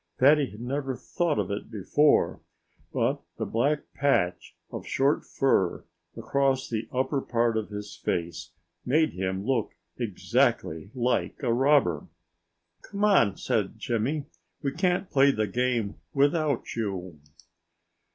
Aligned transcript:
Fatty 0.17 0.49
had 0.49 0.61
never 0.61 0.95
thought 0.95 1.37
of 1.37 1.51
it 1.51 1.69
before, 1.69 2.41
but 2.91 3.21
the 3.37 3.45
black 3.45 3.93
patch 3.93 4.55
of 4.71 4.83
short 4.87 5.23
fur 5.23 5.85
across 6.17 6.67
the 6.67 6.89
upper 6.91 7.21
part 7.21 7.55
of 7.55 7.69
his 7.69 7.95
face 7.95 8.49
made 8.83 9.13
him 9.13 9.45
look 9.45 9.75
exactly 9.97 10.89
like 10.95 11.35
a 11.43 11.53
robber. 11.53 12.07
"Come 12.81 13.03
on!" 13.05 13.37
said 13.37 13.77
Jimmy. 13.77 14.25
"We 14.63 14.71
can't 14.71 15.07
play 15.11 15.29
the 15.29 15.45
game 15.45 15.97
without 16.15 16.75
you." 16.75 17.19